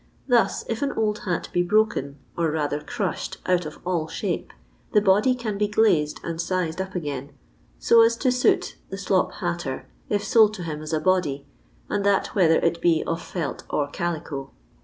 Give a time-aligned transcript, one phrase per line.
[0.27, 4.51] Thna if an old hat be broken, or rather cruahed out of all shape,
[4.93, 7.33] the body can be glazed and tiled up again
[7.77, 11.45] so as to suit the slop batter, if lold to bim aa n body,
[11.87, 14.49] and that whether it be of felt or calieo.